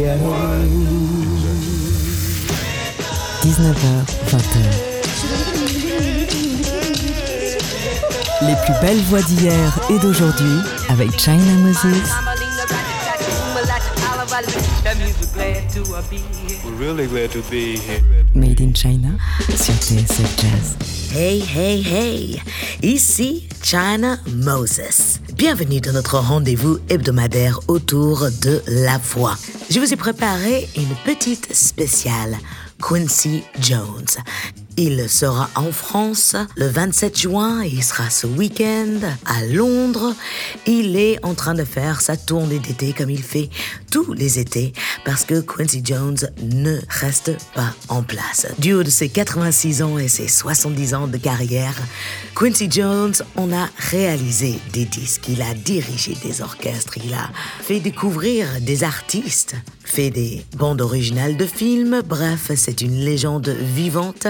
[0.00, 0.16] 19h,
[4.30, 4.56] 20h.
[8.42, 11.84] Les plus belles voix d'hier et d'aujourd'hui avec China Moses.
[18.34, 19.10] Made in China
[19.54, 20.76] sur TSF Jazz.
[21.14, 22.42] Hey, hey, hey!
[22.82, 25.20] Ici China Moses.
[25.40, 29.36] Bienvenue dans notre rendez-vous hebdomadaire autour de la voix.
[29.70, 32.36] Je vous ai préparé une petite spéciale
[32.78, 34.04] Quincy Jones.
[34.82, 40.14] Il sera en France le 27 juin il sera ce week-end à Londres.
[40.66, 43.50] Il est en train de faire sa tournée d'été comme il fait
[43.90, 44.72] tous les étés
[45.04, 48.46] parce que Quincy Jones ne reste pas en place.
[48.58, 51.76] Du haut de ses 86 ans et ses 70 ans de carrière,
[52.34, 57.28] Quincy Jones en a réalisé des disques, il a dirigé des orchestres, il a
[57.60, 64.26] fait découvrir des artistes, fait des bandes originales de films, bref, c'est une légende vivante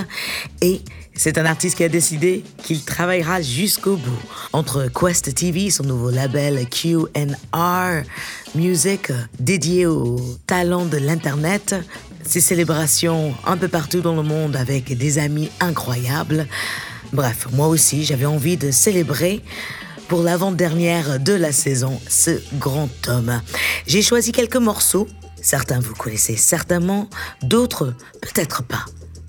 [0.61, 0.83] et
[1.15, 4.23] c'est un artiste qui a décidé qu'il travaillera jusqu'au bout.
[4.53, 8.05] Entre Quest TV, son nouveau label QNR
[8.55, 11.75] Music, dédié aux talents de l'Internet,
[12.25, 16.47] ses célébrations un peu partout dans le monde avec des amis incroyables.
[17.13, 19.43] Bref, moi aussi, j'avais envie de célébrer
[20.09, 23.41] pour l'avant-dernière de la saison ce grand homme.
[23.87, 25.07] J'ai choisi quelques morceaux.
[25.43, 27.09] Certains vous connaissez certainement,
[27.43, 28.85] d'autres peut-être pas.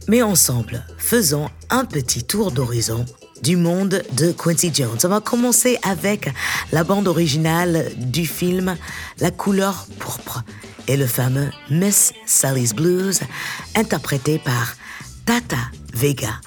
[0.07, 3.05] Mais ensemble, faisons un petit tour d'horizon
[3.43, 4.97] du monde de Quincy Jones.
[5.03, 6.29] On va commencer avec
[6.71, 8.75] la bande originale du film
[9.19, 10.43] La couleur pourpre
[10.87, 13.21] et le fameux Miss Sally's Blues,
[13.75, 14.75] interprété par
[15.25, 15.57] Tata
[15.93, 16.39] Vega.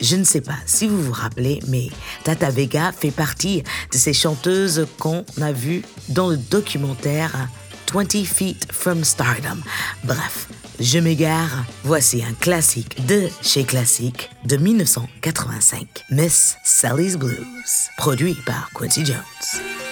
[0.00, 1.88] Je ne sais pas si vous vous rappelez, mais
[2.24, 7.48] Tata Vega fait partie de ces chanteuses qu'on a vues dans le documentaire
[7.92, 9.62] 20 Feet from Stardom.
[10.04, 10.48] Bref,
[10.80, 18.70] je m'égare, voici un classique de chez Classique de 1985, Miss Sally's Blues, produit par
[18.74, 19.91] Quincy Jones.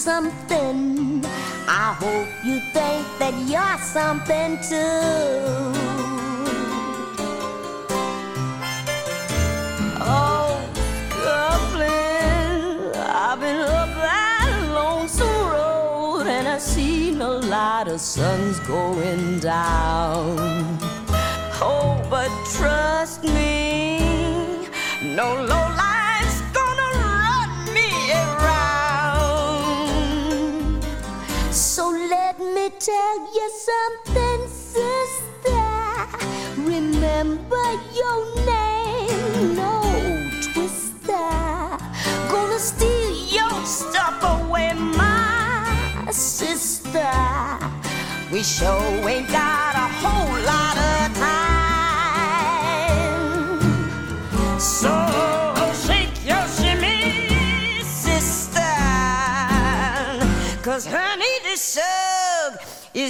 [0.00, 1.22] Something
[1.68, 5.36] I hope you think that you're something too.
[10.00, 10.58] Oh,
[11.22, 19.38] Dublin, I've been up that lonesome road and I've seen a lot of suns going
[19.40, 20.78] down.
[21.60, 23.98] Oh, but trust me,
[25.14, 25.79] no low
[32.80, 35.66] tell you something, sister.
[36.56, 39.82] Remember your name, no
[40.40, 41.30] twister.
[42.30, 47.12] Gonna steal your stuff away, my sister.
[48.32, 51.60] We sure ain't got a whole lot of time.
[54.58, 54.94] So
[55.86, 58.72] shake your shimmy, sister.
[60.62, 61.09] Cause sub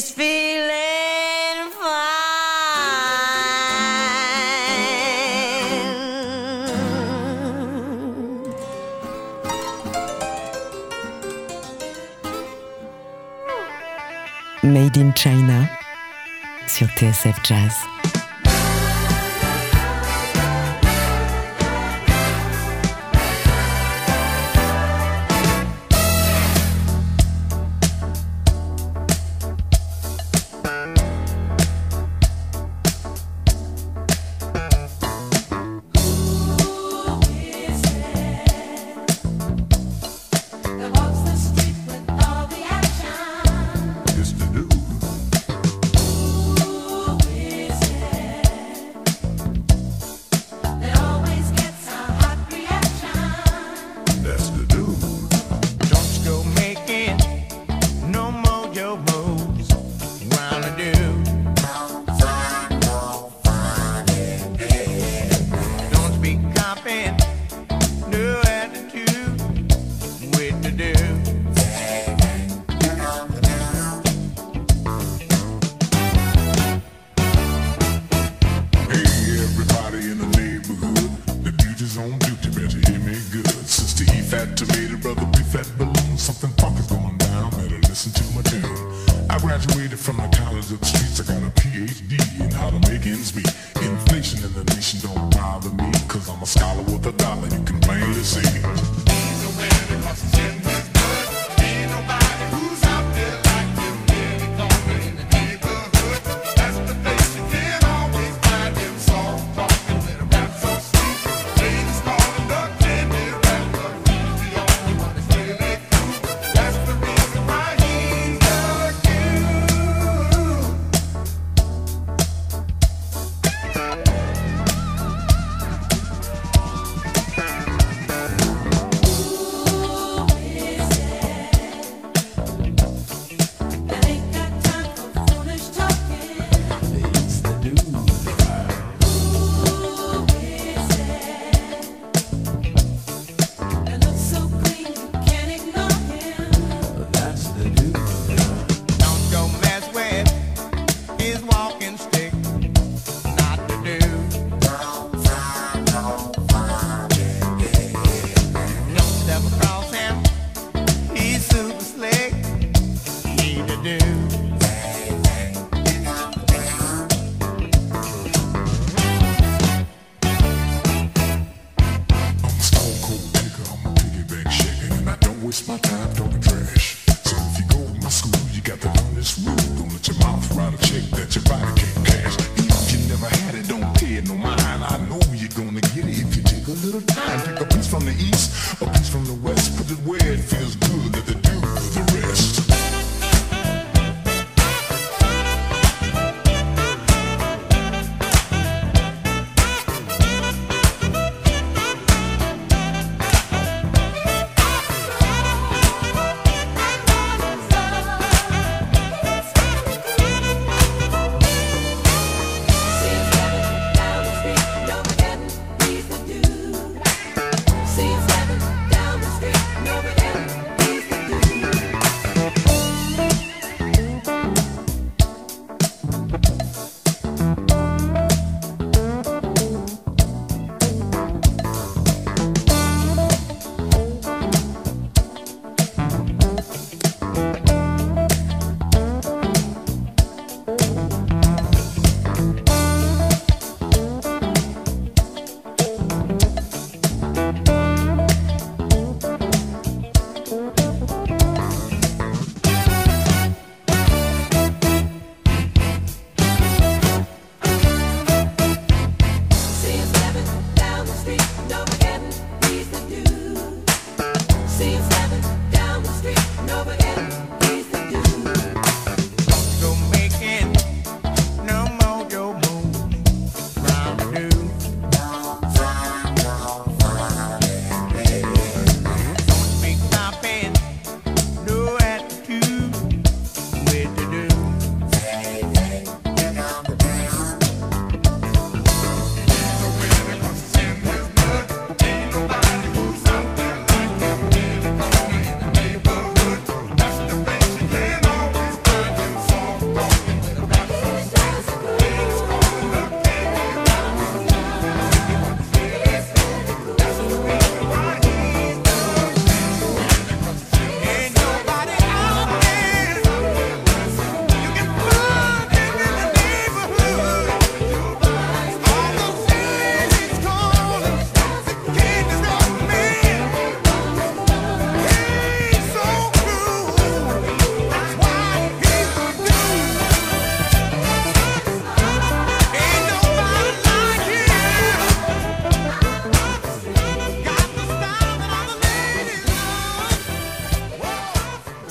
[0.09, 2.31] feeling fine.
[14.63, 15.69] Made in China
[16.67, 18.00] sur TSF Jazz.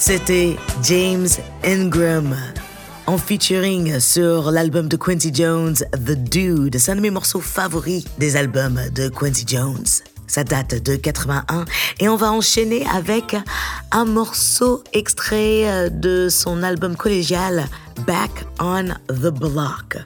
[0.10, 1.28] C'était James
[1.64, 2.36] Ingram
[3.06, 6.80] en featuring sur l'album de Quincy Jones, The Dude.
[6.80, 9.86] C'est un de mes morceaux favoris des albums de Quincy Jones.
[10.26, 11.64] Ça date de 81
[12.00, 13.36] et on va enchaîner avec
[13.92, 17.68] un morceau extrait de son album collégial
[18.08, 19.98] Back on the Block.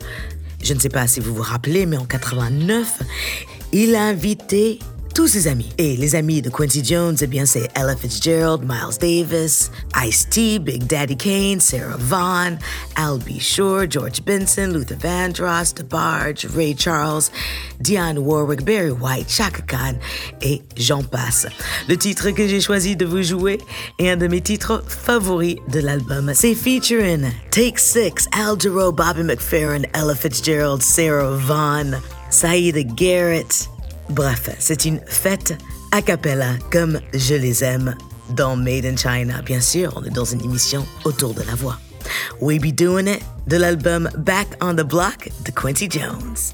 [0.62, 3.03] Je ne sais pas si vous vous rappelez, mais en 89,
[3.72, 4.79] il a invité
[5.13, 5.70] tous ses amis.
[5.77, 10.86] Et les amis de Quincy Jones, eh bien, c'est Ella Fitzgerald, Miles Davis, Ice-T, Big
[10.88, 12.58] Daddy Kane, Sarah Vaughan,
[12.96, 13.39] Al B.
[13.39, 17.29] Shore, George Benson, Luther Vandross, DeBarge, Ray Charles,
[17.79, 19.96] Dionne Warwick, Barry White, Chaka Khan
[20.41, 21.46] et j'en passe.
[21.88, 23.60] Le titre que j'ai choisi de vous jouer
[24.00, 26.32] est un de mes titres favoris de l'album.
[26.34, 33.73] C'est featuring Take Six, Al Jarreau, Bobby McFerrin, Ella Fitzgerald, Sarah Vaughan, Saïd Garrett.
[34.10, 35.55] Bref, c'est une fête
[35.91, 37.95] a cappella comme je les aime
[38.31, 39.41] dans Made in China.
[39.43, 41.77] Bien sûr, on est dans une émission autour de la voix.
[42.41, 46.53] We Be Doing It de l'album Back on the Block de Quincy Jones.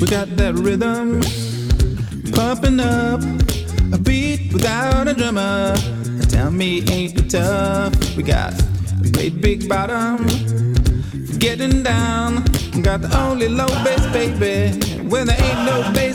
[0.00, 1.20] We got that rhythm
[2.32, 3.20] pumping up,
[3.92, 5.74] a beat without a drummer.
[6.28, 8.16] Tell me, ain't it tough?
[8.16, 8.54] We got
[9.12, 10.24] great big bottom,
[11.40, 12.44] getting down.
[12.80, 16.07] Got the only low bass, baby, when there ain't no bass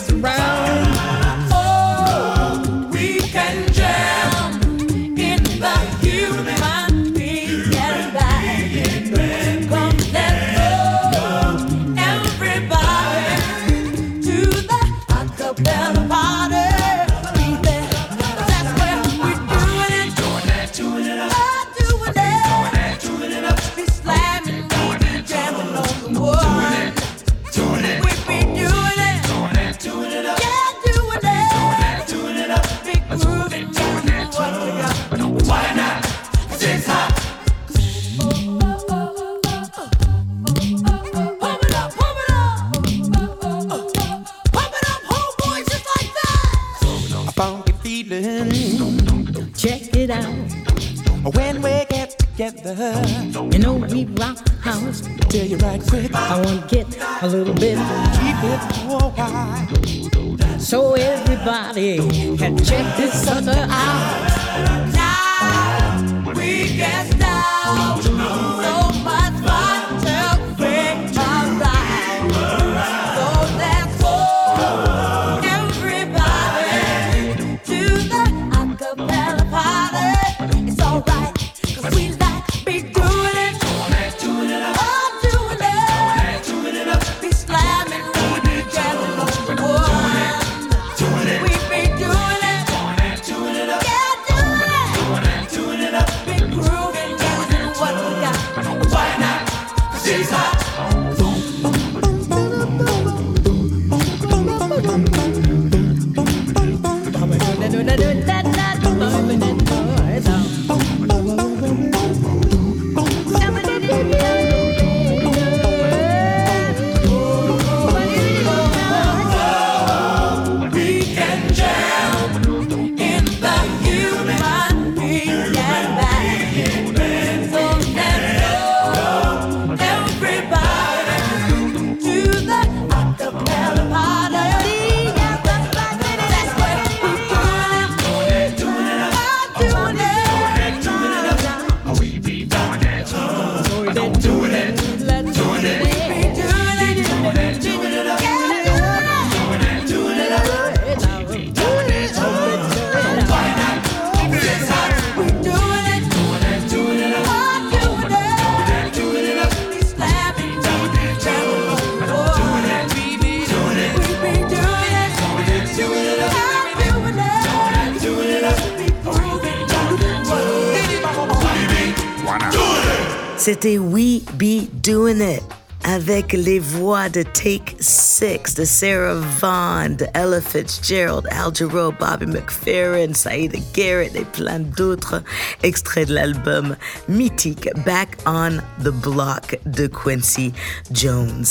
[177.04, 183.58] voix de Take Six, de Sarah Vaughan, de Ella Fitzgerald, Al Jarreau, Bobby McFerrin, Saïda
[183.74, 185.22] Garrett et plein d'autres
[185.64, 186.76] extraits de l'album
[187.08, 190.54] mythique Back on the Block de Quincy
[190.92, 191.46] Jones.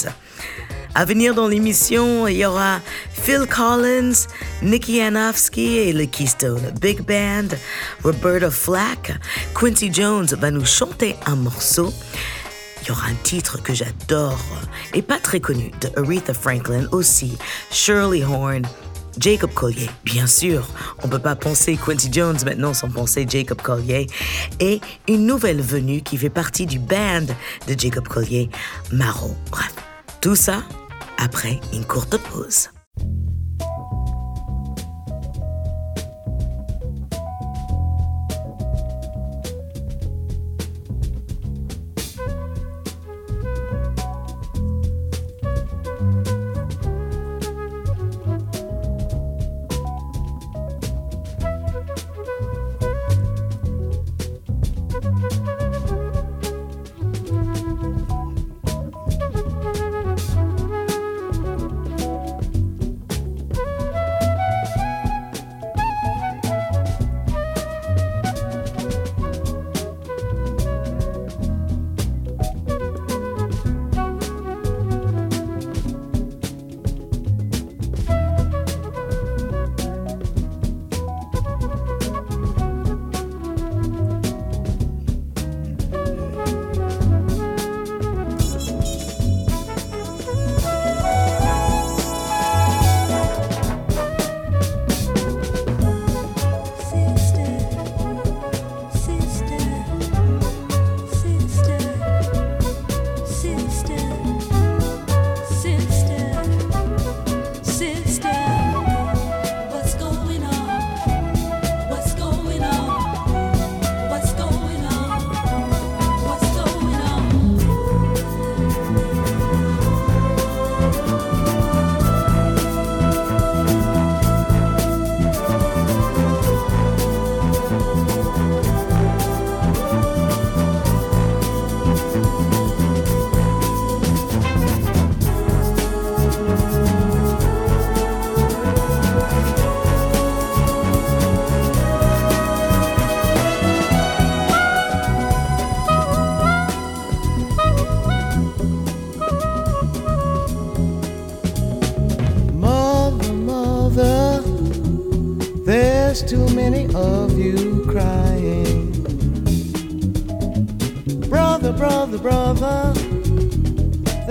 [0.94, 2.80] À venir dans l'émission, il y aura
[3.10, 4.26] Phil Collins,
[4.62, 7.56] Nicky Anofsky et le Keystone Big Band,
[8.04, 9.12] Roberta Flack,
[9.54, 11.92] Quincy Jones va nous chanter un morceau.
[12.82, 14.40] Il y aura un titre que j'adore
[14.92, 17.38] et pas très connu de Aretha Franklin aussi,
[17.70, 18.62] Shirley Horn
[19.18, 19.90] Jacob Collier.
[20.04, 20.66] Bien sûr,
[21.02, 24.06] on peut pas penser Quincy Jones maintenant sans penser Jacob Collier.
[24.58, 27.26] Et une nouvelle venue qui fait partie du band
[27.68, 28.50] de Jacob Collier,
[28.90, 29.36] Maro.
[29.50, 29.74] Bref,
[30.20, 30.62] tout ça
[31.18, 32.70] après une courte pause.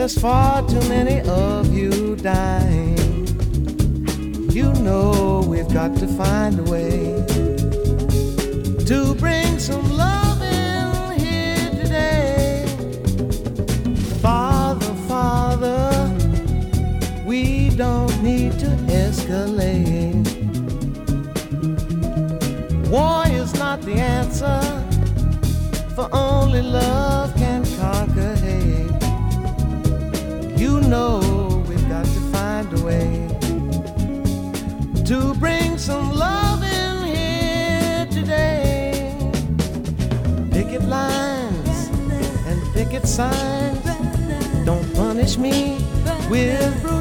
[0.02, 2.98] There's far too many of you dying.
[4.50, 7.24] You know we've got to find a way
[8.88, 12.66] to bring some love in here today.
[14.24, 16.10] Father, Father,
[17.24, 18.72] we don't need to
[19.04, 20.26] escalate.
[22.90, 24.62] War is not the answer,
[25.94, 27.11] for only love
[43.06, 43.84] signs
[44.66, 45.78] don't punish me
[46.30, 47.01] with brutality.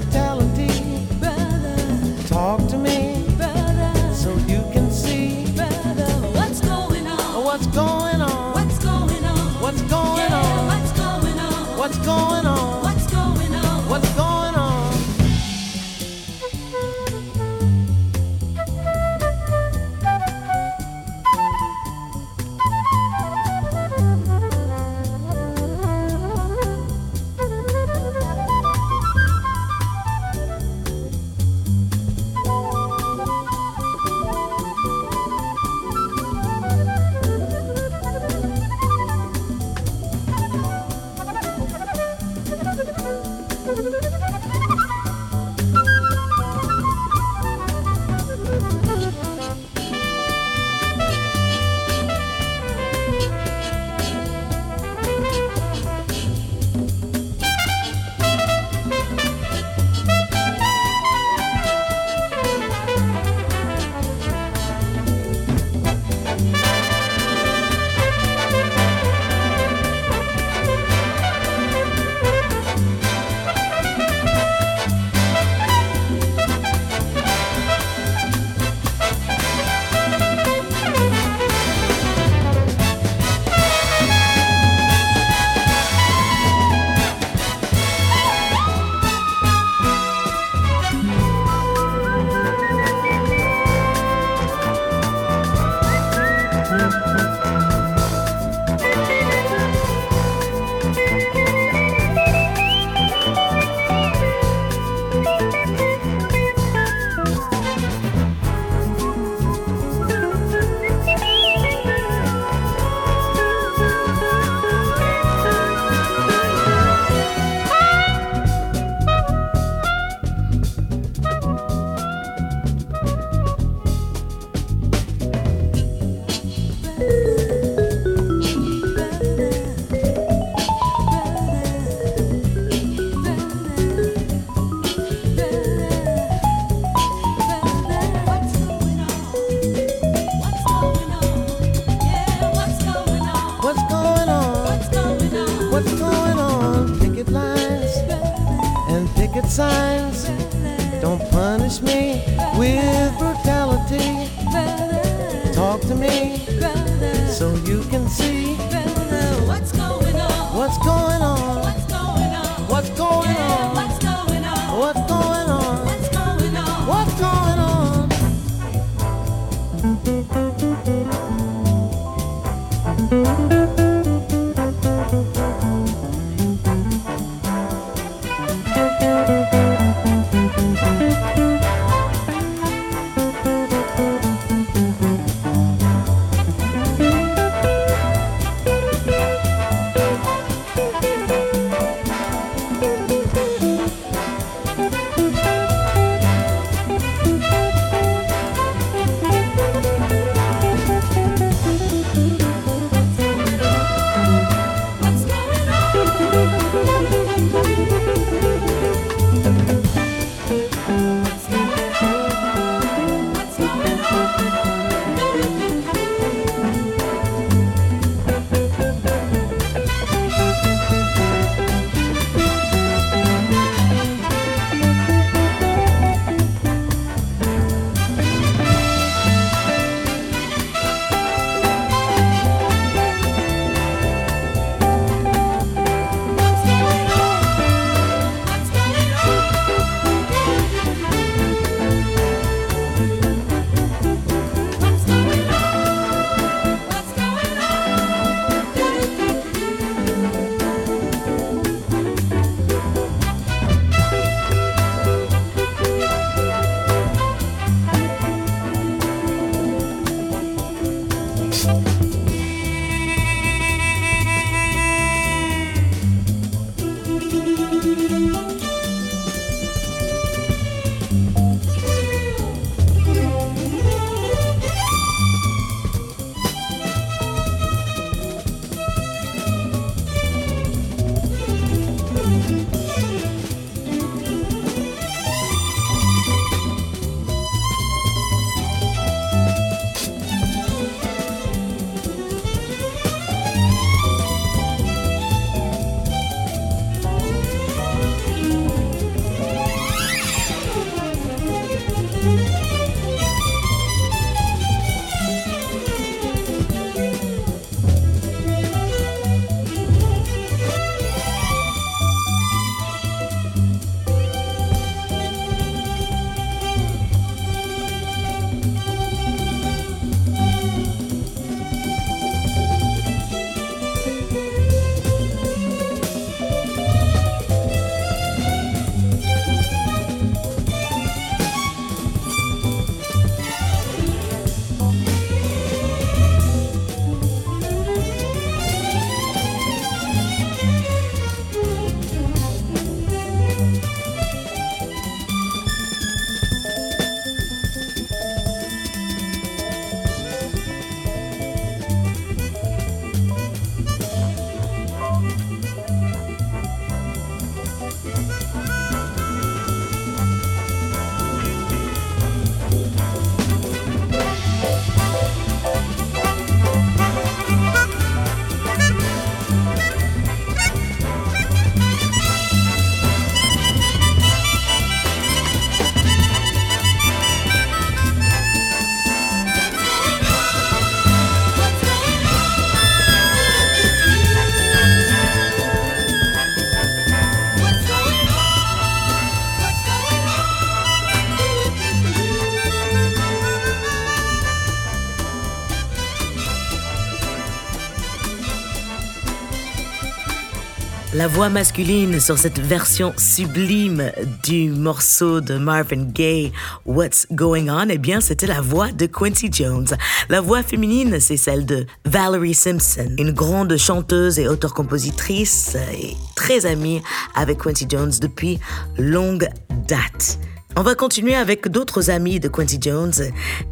[401.21, 404.11] La voix masculine sur cette version sublime
[404.43, 406.51] du morceau de Marvin Gaye,
[406.87, 409.89] What's Going On, eh bien, c'était la voix de Quincy Jones.
[410.31, 416.65] La voix féminine, c'est celle de Valerie Simpson, une grande chanteuse et auteure-compositrice et très
[416.65, 417.03] amie
[417.35, 418.59] avec Quincy Jones depuis
[418.97, 419.47] longue
[419.87, 420.39] date.
[420.77, 423.13] On va continuer avec d'autres amis de Quincy Jones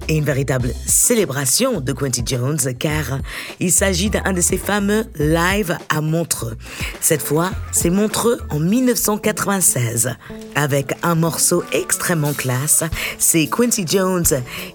[0.09, 3.21] et une véritable célébration de Quincy Jones car
[3.61, 6.57] il s'agit d'un de ses fameux live à Montreux.
[7.01, 10.11] Cette fois, c'est Montreux en 1996
[10.57, 12.83] avec un morceau extrêmement classe.
[13.19, 14.27] C'est Quincy Jones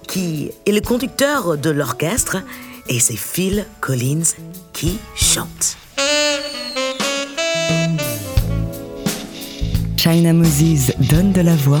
[0.08, 2.38] qui est le conducteur de l'orchestre
[2.88, 4.34] et c'est Phil Collins
[4.72, 5.76] qui chante.
[9.96, 11.80] China Moses donne de la voix.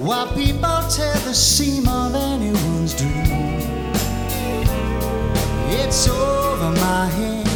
[0.00, 3.60] While people tear the seam of anyone's dream,
[5.68, 7.49] it's over my head.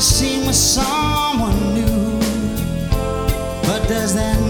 [0.00, 2.18] always seem with someone new.
[3.66, 4.49] But does that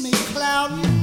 [0.00, 0.93] me, cloud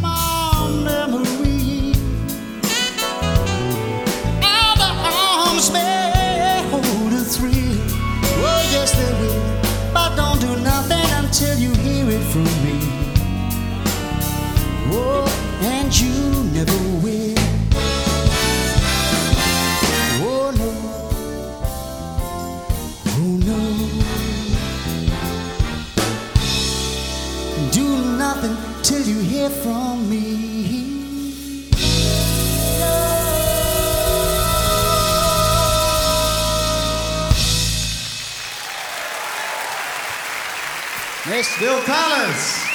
[41.62, 42.66] Bill Collins.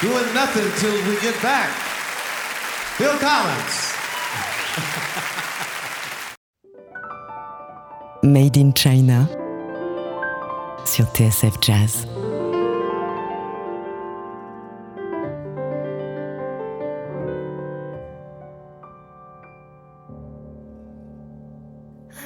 [0.00, 1.68] Doing nothing till we get back.
[2.96, 3.92] Bill Collins.
[8.22, 9.28] Made in China
[10.84, 12.06] sur TSF Jazz.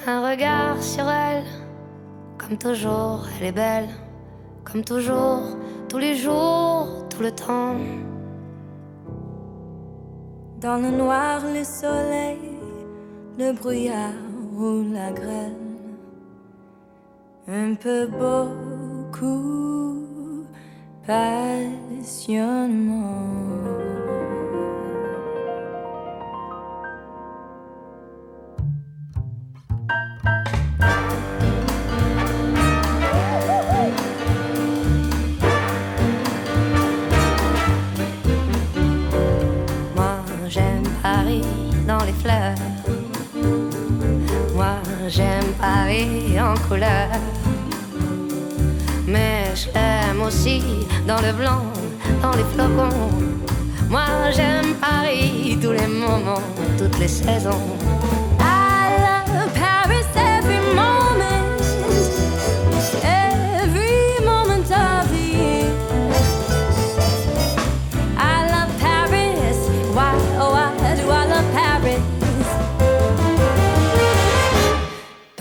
[0.06, 1.44] Un regard sur elle,
[2.36, 3.88] comme toujours, elle est belle,
[4.70, 5.56] comme toujours,
[5.88, 7.74] tous les jours, tout le temps.
[10.60, 12.58] Dans le noir, le soleil,
[13.38, 14.12] le brouillard
[14.56, 15.56] ou la grêle.
[17.46, 20.04] Un peu beaucoup,
[21.06, 23.67] passionnément.
[46.38, 47.08] En couleur.
[49.06, 50.62] Mais je l'aime aussi
[51.06, 51.62] dans le blanc,
[52.22, 53.10] dans les flocons.
[53.88, 56.42] Moi, j'aime Paris tous les moments,
[56.76, 57.77] toutes les saisons.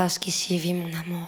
[0.08, 1.28] Parce qu'ici vit mon amour.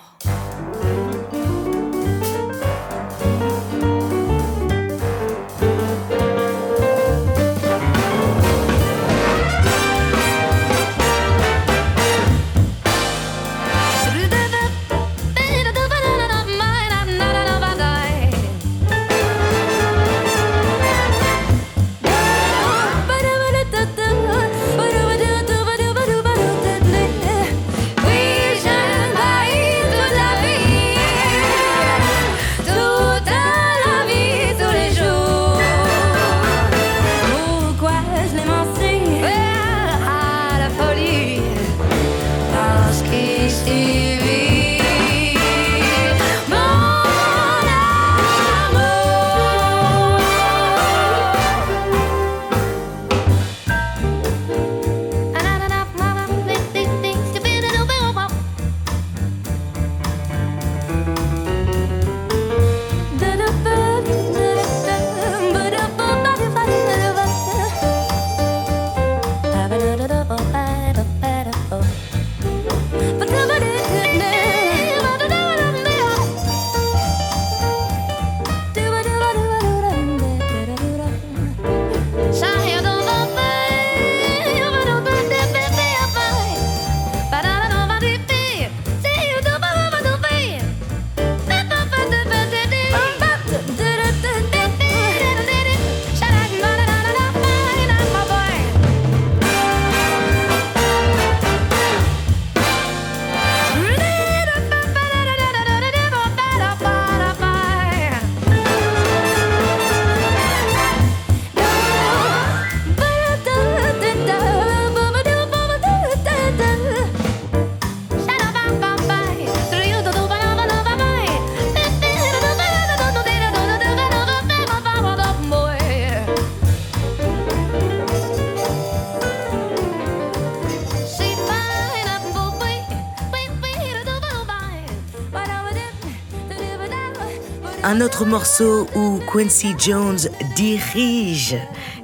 [137.99, 140.19] Un autre morceau où Quincy Jones
[140.55, 141.57] dirige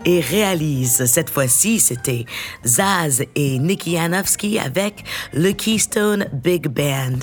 [0.04, 1.06] et réalise.
[1.06, 2.26] Cette fois-ci, c'était
[2.66, 7.20] Zaz et Nicky Janowski avec le Keystone Big Band.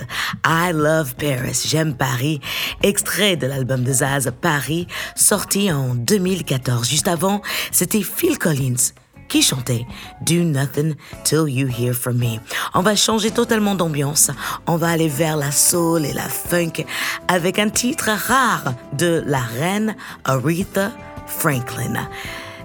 [0.46, 2.40] I Love Paris, j'aime Paris.
[2.82, 6.88] Extrait de l'album de Zaz, Paris, sorti en 2014.
[6.88, 8.94] Juste avant, c'était Phil Collins
[9.32, 9.86] qui chantait
[10.20, 12.38] Do Nothing Till You Hear From Me.
[12.74, 14.30] On va changer totalement d'ambiance.
[14.66, 16.84] On va aller vers la soul et la funk
[17.28, 20.92] avec un titre rare de la reine Aretha
[21.26, 22.06] Franklin.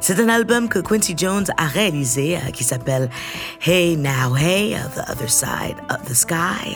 [0.01, 3.09] C'est un album que Quincy Jones a réalisé euh, qui s'appelle
[3.65, 6.75] Hey Now Hey, The Other Side of the Sky.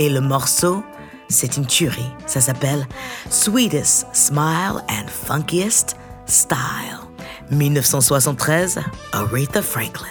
[0.00, 0.82] Et le morceau,
[1.28, 2.10] c'est une tuerie.
[2.26, 2.84] Ça s'appelle
[3.30, 5.94] Sweetest Smile and Funkiest
[6.26, 7.03] Style.
[7.50, 8.82] 1973,
[9.12, 10.10] Aretha Franklin.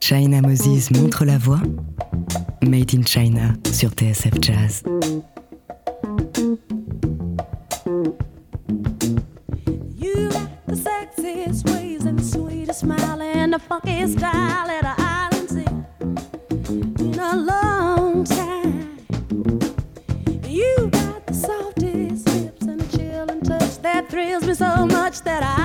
[0.00, 1.60] China Moses montre la voie.
[2.62, 4.82] Made in China sur TSF Jazz.
[9.96, 15.28] You got the sexiest ways and the sweetest smile and the funkiest style that I
[15.30, 15.86] done seen
[16.98, 18.98] in a long time.
[20.46, 25.42] You got the softest lips and a chilling touch that thrills me so much that
[25.42, 25.63] I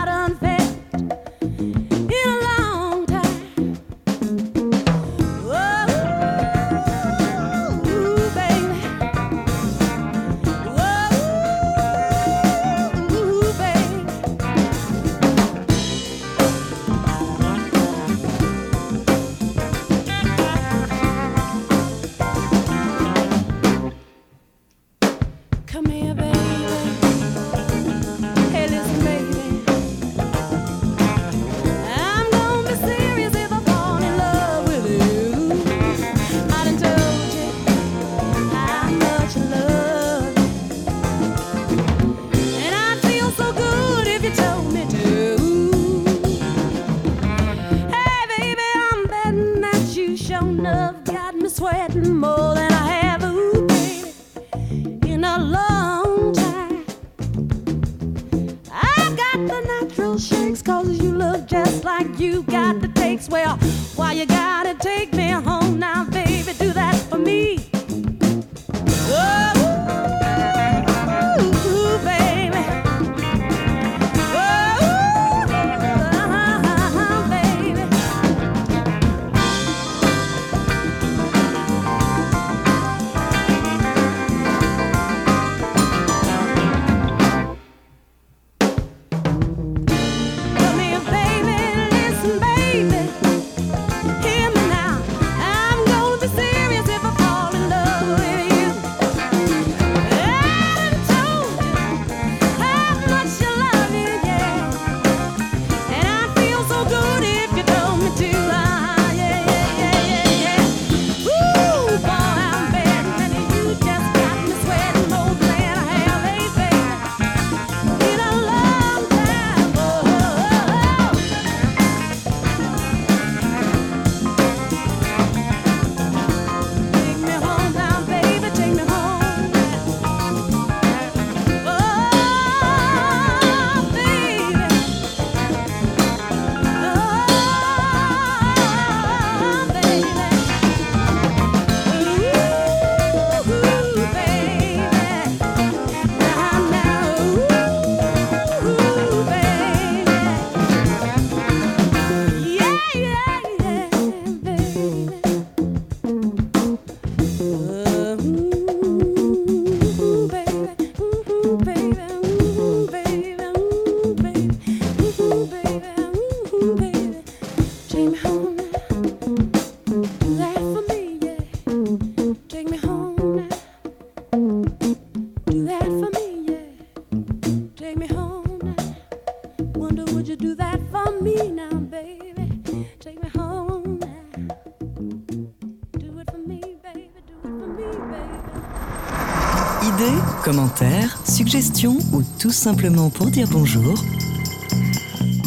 [192.50, 193.94] tout simplement pour dire bonjour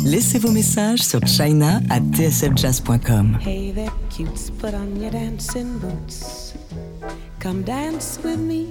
[0.04, 3.38] Laissez vos messages sur china à tsfjazz.com.
[3.44, 6.54] Hey there, cutes, put on your dancing boots.
[7.40, 8.70] Come dance with me.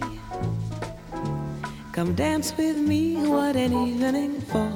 [1.91, 3.17] Come dance with me.
[3.17, 4.71] What an evening for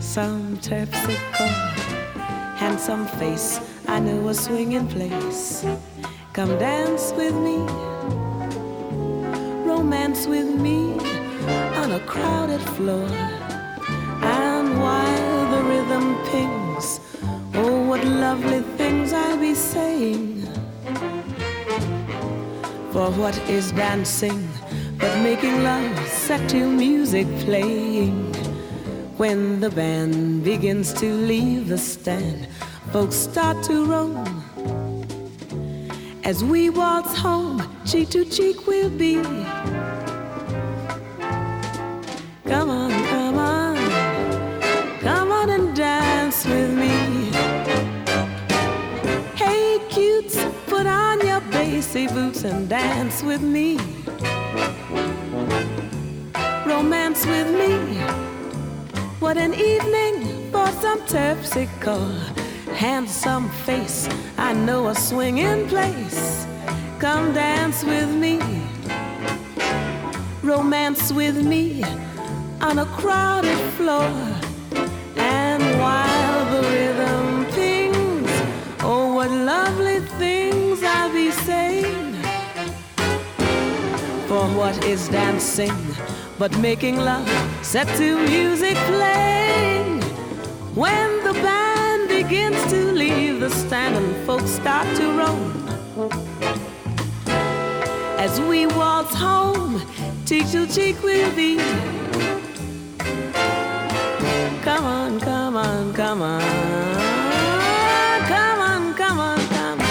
[0.00, 1.46] some terpsichore.
[2.56, 5.64] Handsome face, I know a swinging place.
[6.32, 7.58] Come dance with me.
[9.68, 11.11] Romance with me
[11.92, 13.06] a crowded floor.
[14.22, 17.00] And while the rhythm pings,
[17.54, 20.40] oh, what lovely things I'll be saying.
[22.92, 24.48] For what is dancing
[24.96, 28.32] but making love set to music playing?
[29.18, 32.48] When the band begins to leave the stand,
[32.90, 34.24] folks start to roam.
[36.24, 39.20] As we waltz home, cheek to cheek we'll be.
[51.92, 53.76] Bassy boots and dance with me.
[56.64, 57.98] Romance with me.
[59.20, 62.16] What an evening for some terpsichore.
[62.74, 66.46] Handsome face, I know a swinging place.
[66.98, 68.40] Come dance with me.
[70.42, 71.84] Romance with me
[72.62, 74.31] on a crowded floor.
[84.56, 85.74] What is dancing
[86.38, 87.28] but making love
[87.62, 90.00] set to music playing?
[90.74, 96.10] When the band begins to leave the stand and folks start to roam.
[98.18, 99.82] As we waltz home,
[100.26, 101.56] cheek to cheek we'll be.
[104.62, 106.40] Come on, come on, come on.
[108.28, 109.88] Come on, come on, come on.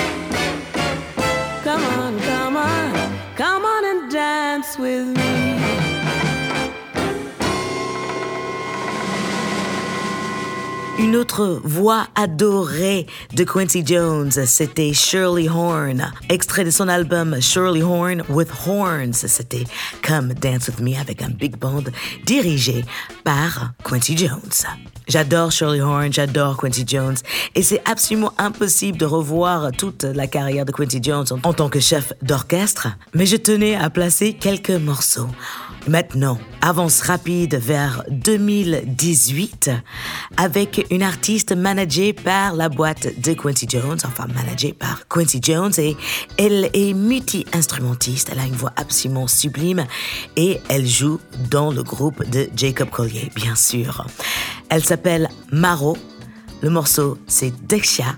[1.63, 3.11] Come on, come on.
[3.35, 3.70] Come on
[4.81, 5.30] with me.
[11.01, 16.13] Une autre voix adorée de Quincy Jones, c'était Shirley Horn.
[16.29, 19.63] Extrait de son album Shirley Horn with Horns, c'était
[20.03, 21.85] Come Dance With Me avec un big band
[22.23, 22.85] dirigé
[23.23, 24.77] par Quincy Jones.
[25.07, 27.17] J'adore Shirley Horn, j'adore Quincy Jones
[27.55, 31.79] et c'est absolument impossible de revoir toute la carrière de Quincy Jones en, tant que
[31.79, 35.27] chef d'orchestre, mais je tenais à placer quelques morceaux.
[35.87, 39.71] Maintenant, avance rapide vers 2018
[40.37, 45.71] avec une artiste managée par la boîte de Quincy Jones, enfin managée par Quincy Jones
[45.77, 45.95] et
[46.37, 49.85] elle est multi-instrumentiste, elle a une voix absolument sublime
[50.35, 51.19] et elle joue
[51.49, 54.05] dans le groupe de Jacob Collier, bien sûr.
[54.69, 55.97] Elle s'appelle Maro,
[56.61, 58.17] le morceau c'est Dexia,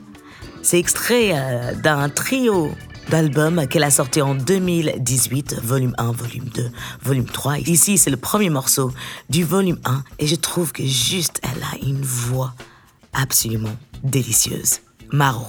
[0.64, 2.72] c'est extrait euh, d'un trio
[3.10, 7.60] d'albums qu'elle a sorti en 2018, volume 1, volume 2, volume 3.
[7.60, 8.92] Ici, c'est le premier morceau
[9.30, 12.54] du volume 1 et je trouve que juste elle a une voix
[13.14, 14.80] absolument délicieuse.
[15.12, 15.48] Maro.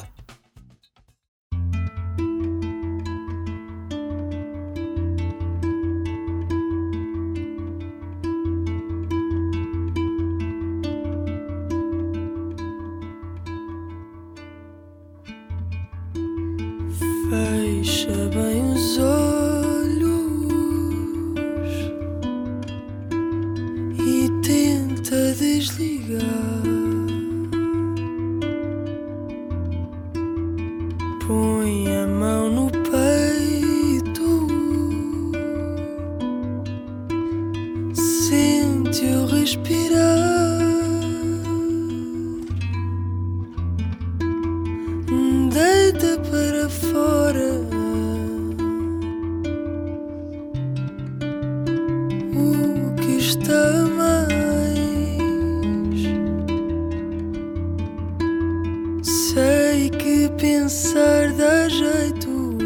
[59.15, 62.59] Sei que pensar dá jeito,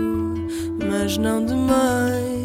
[0.88, 2.37] mas não demais.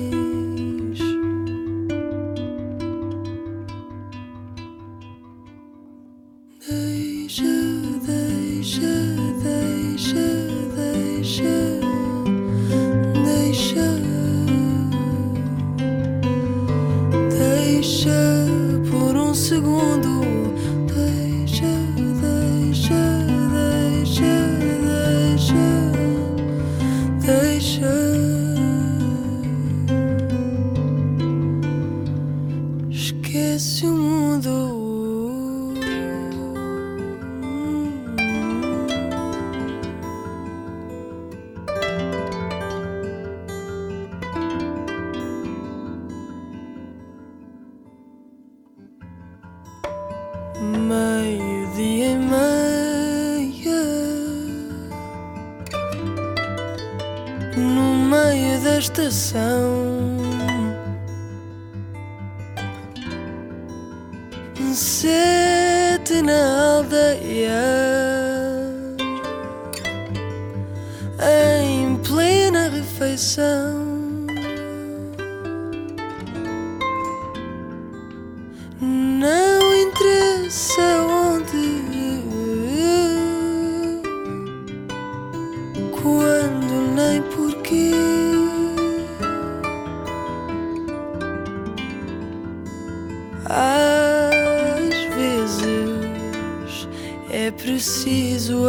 [97.34, 98.66] é preciso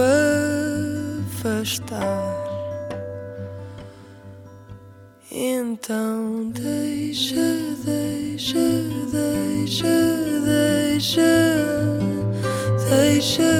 [1.29, 2.09] afastar.
[5.31, 7.35] Então deixa,
[7.85, 8.59] deixa,
[9.13, 9.87] deixa,
[10.47, 11.21] deixa,
[12.89, 13.53] deixa,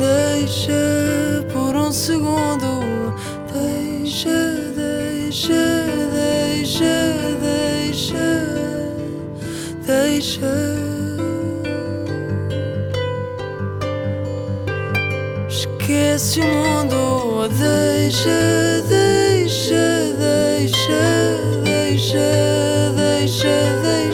[0.00, 2.73] deixa por um segundo.
[18.14, 24.13] They should, they should, they should, they should, they should.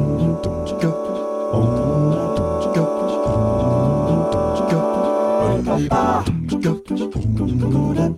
[7.21, 8.10] Con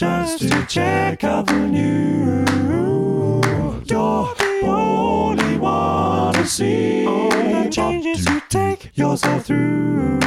[0.00, 2.42] chance to check out the new.
[3.84, 10.18] You're the only one to see all the changes you take yourself through.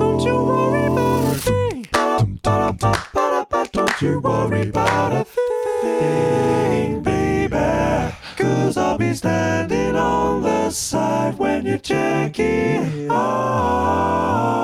[0.00, 1.86] Don't you worry about a thing.
[3.72, 8.16] Don't you worry about a thing, baby.
[8.38, 13.14] Cause I'll be standing on the side when you check it out.
[13.14, 14.63] Ah.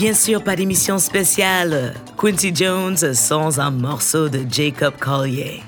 [0.00, 1.92] Bien sûr, pas d'émission spéciale.
[2.16, 5.62] Quincy Jones sans un morceau de Jacob Collier.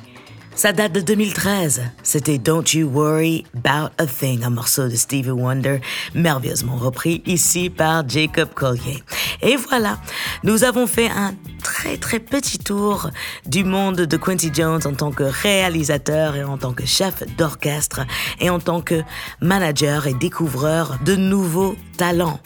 [0.55, 1.83] Ça date de 2013.
[2.03, 5.83] C'était Don't You Worry About a Thing, un morceau de Stevie Wonder,
[6.14, 9.03] merveilleusement repris ici par Jacob Collier.
[9.43, 9.99] Et voilà,
[10.45, 13.11] nous avons fait un très très petit tour
[13.45, 18.01] du monde de Quincy Jones en tant que réalisateur et en tant que chef d'orchestre
[18.41, 19.03] et en tant que
[19.43, 22.41] manager et découvreur de nouveaux talents.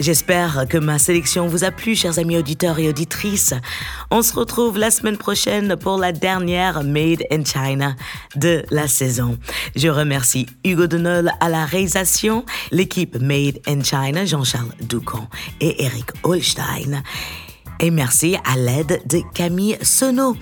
[0.00, 3.52] J'espère que ma sélection vous a plu, chers amis auditeurs et auditrices.
[4.10, 7.94] On se retrouve la semaine prochaine pour la dernière Made in China
[8.34, 9.36] de la saison.
[9.76, 15.28] Je remercie Hugo Denol à la réalisation, l'équipe Made in China, Jean-Charles Doucan
[15.60, 17.02] et Eric Holstein.
[17.82, 20.36] Et merci à l'aide de Camille Sono.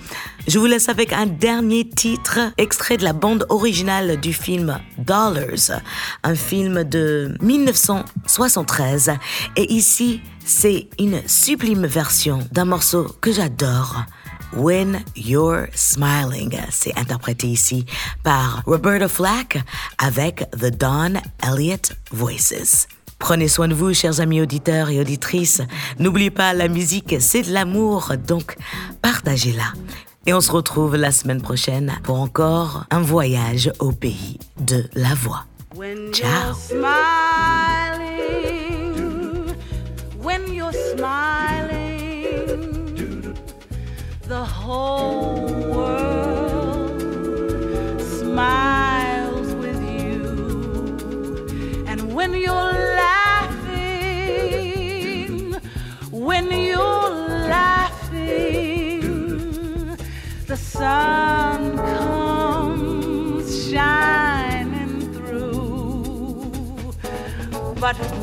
[0.45, 5.79] Je vous laisse avec un dernier titre, extrait de la bande originale du film Dollars,
[6.23, 9.13] un film de 1973.
[9.55, 14.03] Et ici, c'est une sublime version d'un morceau que j'adore.
[14.51, 16.59] When You're Smiling.
[16.71, 17.85] C'est interprété ici
[18.23, 19.59] par Roberta Flack
[19.99, 21.13] avec The Don
[21.43, 22.87] Elliott Voices.
[23.19, 25.61] Prenez soin de vous, chers amis auditeurs et auditrices.
[25.99, 28.55] N'oubliez pas, la musique, c'est de l'amour, donc
[29.01, 29.73] partagez-la.
[30.25, 35.13] Et on se retrouve la semaine prochaine pour encore un voyage au pays de la
[35.13, 35.45] voix.
[36.11, 36.53] Ciao.
[36.53, 36.85] smiling,
[40.21, 42.13] when you're smiling,
[44.27, 45.18] the whole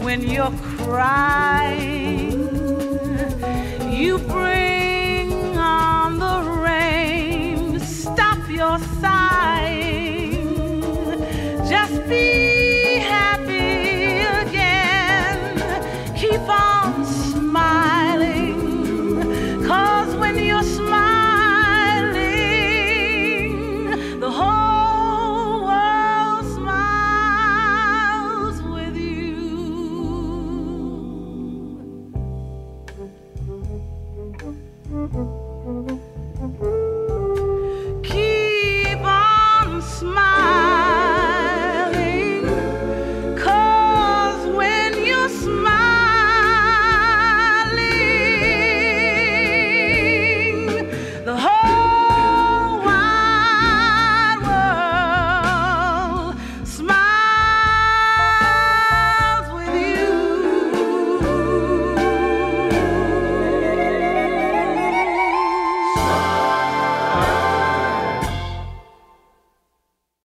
[0.06, 0.52] when you're
[0.84, 2.30] crying,
[3.92, 4.20] you